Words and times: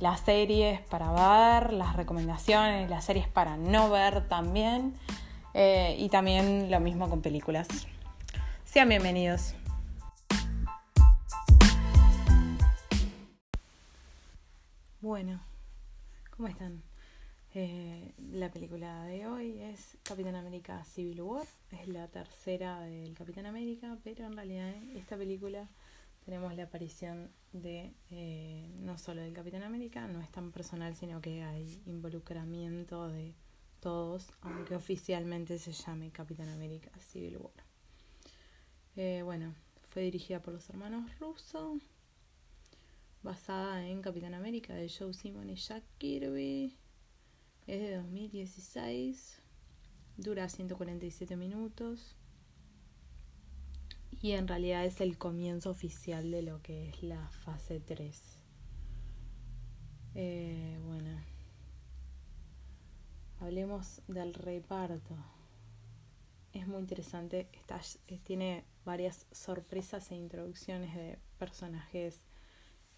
las 0.00 0.20
series 0.20 0.80
para 0.82 1.10
ver, 1.10 1.72
las 1.72 1.96
recomendaciones, 1.96 2.90
las 2.90 3.04
series 3.04 3.28
para 3.28 3.56
no 3.56 3.90
ver 3.90 4.28
también. 4.28 4.94
Eh, 5.54 5.96
y 5.98 6.08
también 6.10 6.70
lo 6.70 6.80
mismo 6.80 7.08
con 7.08 7.22
películas. 7.22 7.66
Sean 8.64 8.88
bienvenidos. 8.88 9.54
Bueno, 15.00 15.40
¿cómo 16.36 16.48
están? 16.48 16.82
Eh, 17.54 18.12
la 18.32 18.50
película 18.50 19.04
de 19.04 19.26
hoy 19.26 19.62
es 19.62 19.96
Capitán 20.02 20.34
América 20.34 20.84
Civil 20.84 21.22
War. 21.22 21.46
Es 21.70 21.88
la 21.88 22.08
tercera 22.08 22.80
del 22.80 23.14
Capitán 23.14 23.46
América, 23.46 23.96
pero 24.04 24.26
en 24.26 24.36
realidad 24.36 24.74
esta 24.94 25.16
película 25.16 25.66
tenemos 26.26 26.56
la 26.56 26.64
aparición 26.64 27.30
de 27.52 27.94
eh, 28.10 28.68
no 28.80 28.98
solo 28.98 29.22
del 29.22 29.32
Capitán 29.32 29.62
América, 29.62 30.08
no 30.08 30.20
es 30.20 30.30
tan 30.32 30.50
personal, 30.50 30.96
sino 30.96 31.20
que 31.20 31.44
hay 31.44 31.80
involucramiento 31.86 33.08
de 33.08 33.32
todos, 33.78 34.32
aunque 34.40 34.74
oficialmente 34.74 35.56
se 35.60 35.72
llame 35.72 36.10
Capitán 36.10 36.48
América 36.48 36.90
Civil 36.98 37.36
War. 37.36 37.64
Eh, 38.96 39.22
bueno, 39.22 39.54
fue 39.90 40.02
dirigida 40.02 40.42
por 40.42 40.52
los 40.52 40.68
hermanos 40.68 41.16
Russo, 41.20 41.78
basada 43.22 43.86
en 43.86 44.02
Capitán 44.02 44.34
América 44.34 44.74
de 44.74 44.90
Joe 44.90 45.14
Simon 45.14 45.48
y 45.48 45.54
Jack 45.54 45.84
Kirby. 45.98 46.76
Es 47.68 47.80
de 47.82 47.96
2016, 47.98 49.42
dura 50.16 50.48
147 50.48 51.36
minutos 51.36 52.16
y 54.26 54.32
en 54.32 54.48
realidad 54.48 54.84
es 54.84 55.00
el 55.00 55.18
comienzo 55.18 55.70
oficial 55.70 56.32
de 56.32 56.42
lo 56.42 56.60
que 56.60 56.88
es 56.88 57.00
la 57.04 57.28
fase 57.28 57.78
3. 57.78 58.40
Eh, 60.16 60.80
bueno, 60.84 61.16
hablemos 63.38 64.02
del 64.08 64.34
reparto. 64.34 65.16
Es 66.52 66.66
muy 66.66 66.80
interesante, 66.80 67.48
está, 67.52 67.80
tiene 68.24 68.64
varias 68.84 69.26
sorpresas 69.30 70.10
e 70.10 70.16
introducciones 70.16 70.92
de 70.96 71.20
personajes 71.38 72.24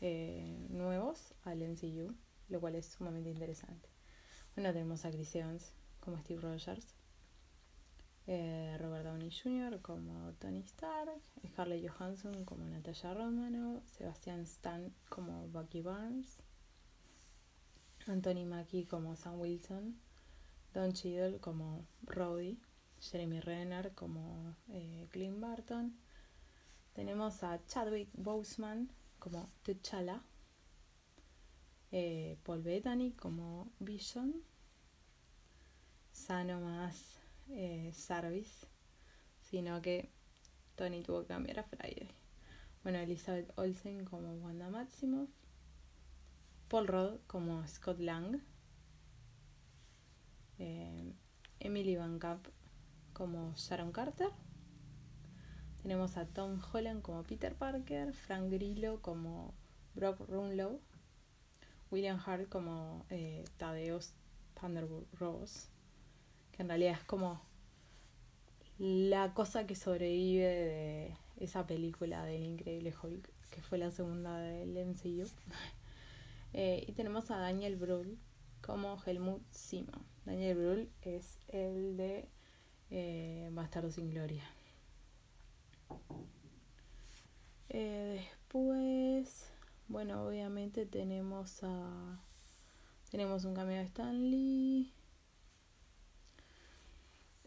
eh, 0.01 0.67
nuevos 0.71 1.35
al 1.45 1.61
MCU, 1.61 2.15
lo 2.49 2.59
cual 2.59 2.75
es 2.75 2.87
sumamente 2.87 3.29
interesante. 3.29 3.91
Bueno, 4.57 4.73
tenemos 4.73 5.05
a 5.05 5.11
Chris 5.11 5.35
Evans 5.35 5.75
como 6.01 6.17
Steve 6.21 6.41
Rogers, 6.41 6.95
eh, 8.27 8.58
Downey 9.29 9.31
Jr. 9.31 9.81
como 9.83 10.33
Tony 10.39 10.61
Stark, 10.61 11.21
Scarlett 11.47 11.87
Johansson 11.87 12.45
como 12.45 12.65
Natasha 12.65 13.13
Romano, 13.13 13.83
Sebastian 13.85 14.41
Stan 14.41 14.93
como 15.09 15.49
Bucky 15.49 15.83
Barnes, 15.83 16.39
Anthony 18.07 18.47
Mackie 18.47 18.87
como 18.87 19.17
Sam 19.17 19.39
Wilson, 19.41 19.97
Don 20.73 20.93
Cheadle 20.93 21.41
como 21.41 21.85
Rhodey, 22.07 22.59
Jeremy 23.01 23.41
Renner 23.41 23.95
como 23.95 24.55
eh, 24.71 25.07
Clint 25.11 25.41
Barton. 25.41 25.95
Tenemos 26.95 27.43
a 27.43 27.61
Chadwick 27.67 28.09
Boseman 28.15 28.91
como 29.19 29.51
T'Challa, 29.63 30.23
eh, 31.93 32.39
Paul 32.45 32.63
Bettany 32.63 33.13
como 33.13 33.71
Vision, 33.79 34.35
Sano 36.13 36.61
más 36.61 37.19
eh, 37.51 37.93
Sarvis, 37.95 38.67
sino 39.51 39.81
que 39.81 40.11
Tony 40.77 41.03
tuvo 41.03 41.23
que 41.23 41.29
cambiar 41.29 41.61
a 41.61 41.63
Friday. 41.65 42.11
Bueno, 42.83 42.99
Elizabeth 42.99 43.51
Olsen 43.57 44.05
como 44.05 44.35
Wanda 44.35 44.69
Maximoff, 44.69 45.31
Paul 46.69 46.87
Rudd 46.87 47.21
como 47.27 47.67
Scott 47.67 47.99
Lang, 47.99 48.41
eh, 50.59 51.13
Emily 51.61 51.97
Van 51.97 52.19
Camp 52.19 52.47
como 53.13 53.55
Sharon 53.57 53.93
Carter. 53.93 54.31
Tenemos 55.83 56.17
a 56.17 56.27
Tom 56.27 56.61
Holland 56.73 57.03
como 57.03 57.23
Peter 57.23 57.55
Parker, 57.55 58.13
Frank 58.13 58.51
Grillo 58.51 59.01
como 59.01 59.55
Brock 59.95 60.21
Runlow, 60.29 60.81
William 61.91 62.21
Hart 62.25 62.49
como 62.49 63.07
eh, 63.09 63.45
Thaddeus 63.57 64.13
Thunderbolt 64.55 65.13
Ross, 65.19 65.69
que 66.53 66.63
en 66.63 66.69
realidad 66.69 66.93
es 66.93 67.05
como 67.05 67.48
la 68.79 69.35
cosa 69.35 69.67
que 69.67 69.75
sobrevive 69.75 70.47
de 70.47 71.17
esa 71.39 71.67
película 71.67 72.25
del 72.25 72.45
Increíble 72.45 72.95
Hulk, 73.03 73.29
que 73.51 73.63
fue 73.63 73.79
la 73.79 73.91
segunda 73.91 74.39
del 74.39 74.77
MCU. 74.87 75.27
Eh, 76.55 76.83
y 76.89 76.93
tenemos 76.93 77.31
a 77.31 77.37
Daniel 77.37 77.77
Brühl 77.77 78.19
como 78.63 78.97
Helmut 79.05 79.43
Sima. 79.51 79.93
Daniel 80.25 80.57
Brühl 80.57 80.91
es 81.03 81.39
el 81.49 81.99
de 81.99 82.27
eh, 82.91 83.51
Bastardo 83.53 83.91
sin 83.91 84.09
Gloria. 84.09 84.45
Eh, 87.69 88.19
después, 88.19 89.53
bueno, 89.89 90.27
obviamente 90.27 90.87
tenemos 90.87 91.63
a 91.63 92.19
tenemos 93.11 93.45
un 93.45 93.55
cameo 93.55 93.79
de 93.79 93.85
Stan 93.85 94.31
Lee. 94.31 94.93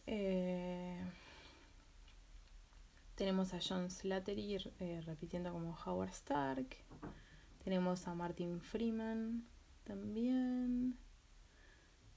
Eh, 0.07 0.60
tenemos 3.21 3.53
a 3.53 3.59
John 3.59 3.91
Slattery 3.91 4.57
eh, 4.79 4.99
repitiendo 5.05 5.51
como 5.51 5.77
Howard 5.85 6.09
Stark. 6.09 6.75
Tenemos 7.63 8.07
a 8.07 8.15
Martin 8.15 8.59
Freeman 8.59 9.45
también. 9.83 10.97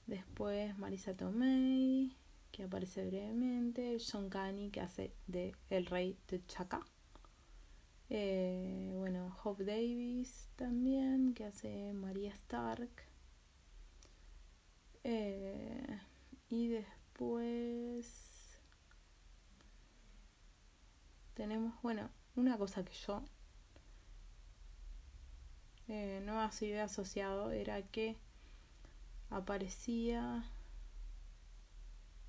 Después 0.07 0.79
Marisa 0.79 1.15
Tomei, 1.15 2.17
que 2.51 2.63
aparece 2.63 3.05
brevemente. 3.05 3.99
John 4.01 4.31
Canny, 4.31 4.71
que 4.71 4.81
hace 4.81 5.13
de 5.27 5.55
El 5.69 5.85
Rey 5.85 6.17
de 6.27 6.43
Chaka. 6.47 6.81
Eh, 8.09 8.91
bueno, 8.95 9.37
Hope 9.45 9.63
Davis 9.63 10.49
también, 10.57 11.35
que 11.35 11.45
hace 11.45 11.93
María 11.93 12.33
Stark. 12.33 12.89
y 16.49 16.69
después 16.69 18.24
tenemos, 21.35 21.75
bueno, 21.83 22.11
una 22.37 22.57
cosa 22.59 22.85
que 22.85 22.93
yo 22.93 23.23
eh, 25.89 26.23
no 26.25 26.41
había 26.41 26.85
asociado 26.85 27.51
era 27.51 27.83
que 27.83 28.17
aparecía 29.31 30.45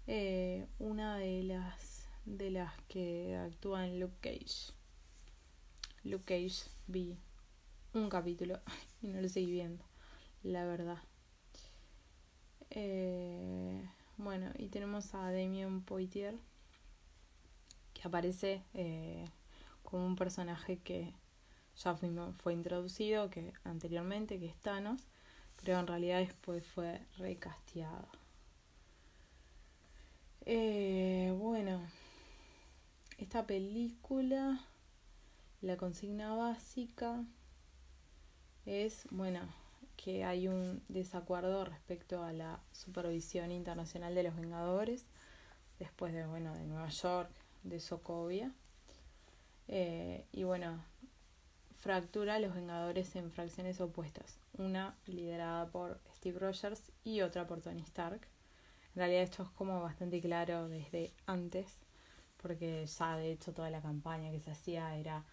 eh, 0.08 0.68
una 0.80 1.18
de 1.18 1.44
las 1.44 2.10
de 2.26 2.50
las 2.50 2.74
que 2.88 3.38
actúa 3.38 3.86
en 3.86 4.00
Luke 4.00 4.18
Cage. 4.22 4.74
Luke 6.04 6.26
Cage 6.26 6.70
vi 6.88 7.18
un 7.94 8.10
capítulo 8.10 8.60
y 9.02 9.08
no 9.08 9.22
lo 9.22 9.30
seguí 9.30 9.52
viendo, 9.52 9.86
la 10.44 10.66
verdad. 10.66 10.98
Eh, 12.72 13.88
bueno, 14.18 14.52
y 14.58 14.68
tenemos 14.70 15.14
a 15.14 15.32
Damien 15.32 15.82
Poitier, 15.82 16.36
aparece 18.08 18.64
eh, 18.74 19.26
como 19.84 20.06
un 20.06 20.16
personaje 20.16 20.78
que 20.78 21.14
ya 21.78 21.96
fue, 21.96 22.54
introducido 22.54 23.30
que 23.30 23.54
anteriormente, 23.64 24.40
que 24.40 24.48
es 24.48 24.56
Thanos, 24.56 25.02
pero 25.62 25.80
en 25.80 25.88
realidad 25.88 26.20
después 26.20 26.66
fue 26.66 27.02
recasteado. 27.18 28.08
Eh, 30.46 31.36
bueno, 31.38 31.82
esta 33.18 33.46
película, 33.46 34.60
la 35.62 35.76
consigna 35.76 36.34
básica 36.36 37.26
es, 38.66 39.08
bueno, 39.12 39.42
que 39.98 40.24
hay 40.24 40.48
un 40.48 40.84
desacuerdo 40.88 41.66
respecto 41.66 42.24
a 42.24 42.32
la 42.32 42.60
supervisión 42.72 43.52
internacional 43.52 44.14
de 44.16 44.24
los 44.24 44.36
Vengadores, 44.36 45.08
después 45.80 46.14
de, 46.14 46.26
bueno, 46.26 46.54
de 46.54 46.66
Nueva 46.66 46.90
York, 46.90 47.32
de 47.66 47.80
Sokovia. 47.80 48.54
Eh, 49.68 50.26
y 50.32 50.44
bueno, 50.44 50.84
fractura 51.76 52.36
a 52.36 52.40
los 52.40 52.56
Vengadores 52.56 53.16
en 53.16 53.32
fracciones 53.32 53.82
opuestas, 53.82 54.40
una 54.58 54.96
liderada 55.06 55.68
por 55.68 56.00
Steve 56.16 56.40
Rogers 56.40 56.92
y 57.04 57.22
otra 57.22 57.46
por 57.46 57.62
Tony 57.62 57.82
Stark. 57.82 58.22
En 58.96 59.00
realidad 59.00 59.24
esto 59.24 59.44
es 59.44 59.50
como 59.50 59.82
bastante 59.82 60.22
claro 60.22 60.70
desde 60.70 61.12
antes, 61.26 61.80
porque 62.42 62.86
ya 62.86 63.18
de 63.18 63.32
hecho 63.32 63.54
toda 63.54 63.70
la 63.70 63.82
campaña 63.82 64.32
que 64.32 64.40
se 64.40 64.52
hacía 64.52 64.96
era 64.96 65.26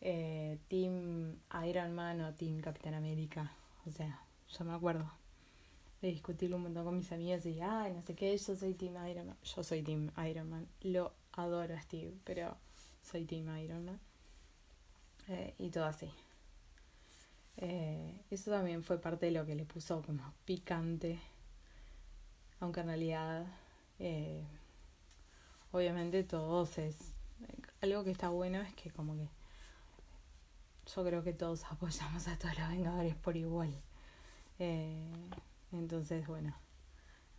eh, 0.00 0.58
Team 0.68 1.38
Iron 1.66 1.94
Man 1.94 2.20
o 2.20 2.34
Team 2.34 2.60
Capitán 2.60 2.94
América. 2.94 3.52
O 3.86 3.90
sea, 3.90 4.22
yo 4.48 4.64
me 4.64 4.74
acuerdo 4.74 5.10
de 6.02 6.08
discutirlo 6.08 6.56
un 6.56 6.62
montón 6.64 6.84
con 6.84 6.96
mis 6.96 7.10
amigos 7.10 7.44
y, 7.46 7.60
ay, 7.60 7.92
no 7.92 8.02
sé 8.02 8.14
qué, 8.14 8.36
yo 8.36 8.54
soy 8.54 8.74
Team 8.74 8.94
Iron 9.08 9.28
Man. 9.28 9.36
Yo 9.42 9.62
soy 9.62 9.82
Team 9.82 10.10
Iron 10.28 10.48
Man. 10.50 10.68
Lo 10.82 11.12
adoro 11.38 11.74
a 11.74 11.80
Steve, 11.80 12.14
pero 12.24 12.56
soy 13.02 13.24
Team 13.24 13.56
Iron 13.58 13.84
Man. 13.84 14.00
Eh, 15.28 15.54
y 15.58 15.70
todo 15.70 15.84
así. 15.84 16.10
Eh, 17.58 18.22
eso 18.30 18.50
también 18.50 18.82
fue 18.82 19.00
parte 19.00 19.26
de 19.26 19.32
lo 19.32 19.44
que 19.46 19.54
le 19.54 19.64
puso 19.64 20.02
como 20.02 20.32
picante. 20.44 21.20
Aunque 22.60 22.80
en 22.80 22.86
realidad, 22.86 23.46
eh, 23.98 24.44
obviamente 25.72 26.24
todos 26.24 26.78
es... 26.78 27.12
Algo 27.80 28.02
que 28.02 28.10
está 28.10 28.30
bueno 28.30 28.60
es 28.60 28.74
que 28.74 28.90
como 28.90 29.16
que 29.16 29.28
yo 30.92 31.04
creo 31.04 31.22
que 31.22 31.32
todos 31.32 31.64
apoyamos 31.70 32.26
a 32.26 32.36
todos 32.36 32.58
los 32.58 32.68
Vengadores 32.68 33.14
por 33.14 33.36
igual. 33.36 33.72
entonces, 35.70 36.26
bueno, 36.26 36.56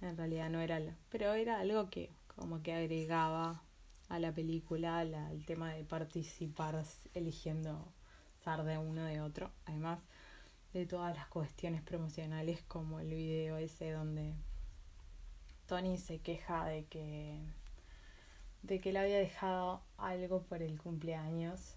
en 0.01 0.16
realidad 0.16 0.50
no 0.50 0.62
era... 0.62 0.80
Pero 1.10 1.34
era 1.34 1.60
algo 1.60 1.90
que 1.90 2.12
como 2.28 2.62
que 2.62 2.74
agregaba 2.74 3.62
a 4.09 4.19
la 4.19 4.33
película 4.33 5.01
el 5.01 5.45
tema 5.45 5.73
de 5.73 5.85
participar 5.85 6.83
eligiendo 7.13 7.94
estar 8.39 8.63
de 8.63 8.77
uno 8.77 9.06
de 9.06 9.21
otro. 9.21 9.51
Además 9.65 10.00
de 10.73 10.85
todas 10.85 11.15
las 11.15 11.27
cuestiones 11.27 11.81
promocionales 11.81 12.61
como 12.63 13.00
el 13.00 13.09
video 13.09 13.57
ese 13.57 13.91
donde 13.91 14.33
Tony 15.67 15.97
se 15.97 16.19
queja 16.19 16.65
de 16.65 16.85
que 16.85 17.39
de 18.63 18.81
que 18.81 18.91
le 18.91 19.00
había 19.00 19.17
dejado 19.17 19.81
algo 19.97 20.44
por 20.44 20.62
el 20.62 20.79
cumpleaños. 20.81 21.75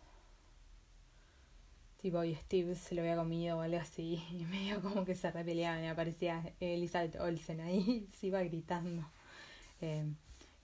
Tipo, 1.98 2.24
y 2.24 2.34
Steve 2.34 2.74
se 2.74 2.96
lo 2.96 3.02
había 3.02 3.14
comido 3.16 3.58
o 3.58 3.60
algo 3.60 3.78
así. 3.78 4.22
Y 4.32 4.44
medio 4.46 4.82
como 4.82 5.04
que 5.04 5.14
se 5.14 5.30
repeleaban 5.30 5.84
y 5.84 5.88
aparecía 5.88 6.52
Elizabeth 6.60 7.16
Olsen 7.20 7.60
ahí 7.60 8.08
se 8.18 8.28
iba 8.28 8.42
gritando. 8.42 9.04
Eh, 9.80 10.06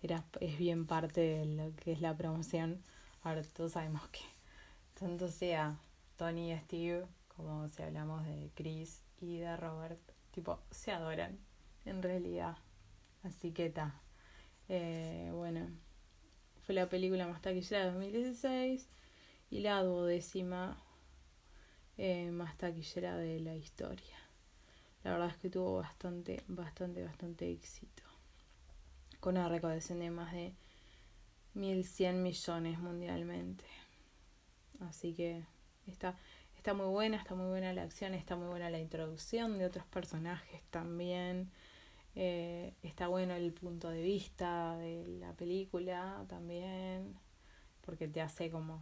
era, 0.02 0.24
es 0.40 0.58
bien 0.58 0.86
parte 0.86 1.20
de 1.20 1.44
lo 1.44 1.74
que 1.76 1.92
es 1.92 2.00
la 2.00 2.16
promoción. 2.16 2.82
Ahora 3.22 3.42
todos 3.42 3.72
sabemos 3.72 4.06
que 4.08 4.20
tanto 4.94 5.28
sea 5.28 5.78
Tony 6.16 6.52
y 6.52 6.58
Steve 6.58 7.06
como 7.36 7.68
si 7.68 7.82
hablamos 7.82 8.24
de 8.26 8.50
Chris 8.54 9.02
y 9.20 9.38
de 9.38 9.56
Robert, 9.56 10.00
tipo, 10.32 10.60
se 10.70 10.92
adoran 10.92 11.38
en 11.84 12.02
realidad. 12.02 12.56
Así 13.22 13.52
que 13.52 13.66
está. 13.66 14.00
Eh, 14.68 15.30
bueno, 15.32 15.68
fue 16.66 16.74
la 16.74 16.88
película 16.88 17.26
más 17.26 17.40
taquillera 17.40 17.86
de 17.86 17.92
2016 17.92 18.88
y 19.50 19.60
la 19.60 19.82
duodécima 19.82 20.76
eh, 21.96 22.30
más 22.30 22.56
taquillera 22.56 23.16
de 23.16 23.40
la 23.40 23.56
historia. 23.56 24.16
La 25.04 25.12
verdad 25.12 25.28
es 25.30 25.36
que 25.36 25.50
tuvo 25.50 25.78
bastante, 25.78 26.42
bastante, 26.48 27.04
bastante 27.04 27.50
éxito 27.50 28.07
con 29.20 29.36
una 29.36 29.48
recaudación 29.48 30.00
de 30.00 30.10
más 30.10 30.32
de 30.32 30.54
1.100 31.54 32.14
millones 32.14 32.78
mundialmente. 32.78 33.64
Así 34.80 35.14
que 35.14 35.44
está, 35.86 36.16
está 36.56 36.74
muy 36.74 36.86
buena, 36.86 37.16
está 37.16 37.34
muy 37.34 37.46
buena 37.46 37.72
la 37.72 37.82
acción, 37.82 38.14
está 38.14 38.36
muy 38.36 38.48
buena 38.48 38.70
la 38.70 38.78
introducción 38.78 39.58
de 39.58 39.66
otros 39.66 39.86
personajes 39.86 40.62
también. 40.70 41.50
Eh, 42.14 42.74
está 42.82 43.08
bueno 43.08 43.34
el 43.34 43.52
punto 43.52 43.88
de 43.88 44.02
vista 44.02 44.76
de 44.76 45.06
la 45.20 45.32
película 45.34 46.24
también, 46.28 47.16
porque 47.84 48.08
te 48.08 48.20
hace 48.20 48.50
como 48.50 48.80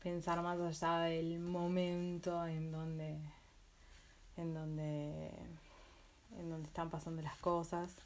pensar 0.00 0.42
más 0.42 0.58
allá 0.60 1.04
del 1.04 1.38
momento 1.38 2.44
en 2.46 2.72
donde 2.72 3.18
en 4.36 4.54
donde 4.54 5.30
en 6.38 6.50
donde 6.50 6.66
están 6.66 6.90
pasando 6.90 7.22
las 7.22 7.36
cosas 7.36 7.96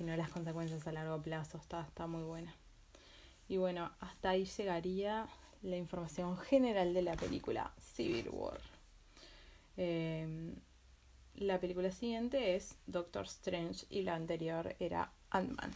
sino 0.00 0.16
las 0.16 0.30
consecuencias 0.30 0.86
a 0.86 0.92
largo 0.92 1.20
plazo. 1.20 1.58
Está, 1.58 1.82
está 1.82 2.06
muy 2.06 2.22
buena. 2.22 2.54
Y 3.48 3.58
bueno, 3.58 3.90
hasta 4.00 4.30
ahí 4.30 4.46
llegaría 4.46 5.28
la 5.60 5.76
información 5.76 6.38
general 6.38 6.94
de 6.94 7.02
la 7.02 7.16
película 7.16 7.70
Civil 7.78 8.30
War. 8.32 8.58
Em, 9.76 10.54
la 11.34 11.60
película 11.60 11.92
siguiente 11.92 12.56
es 12.56 12.78
Doctor 12.86 13.26
Strange 13.26 13.84
y 13.90 14.00
la 14.00 14.14
anterior 14.14 14.74
era 14.78 15.12
Ant-Man. 15.28 15.70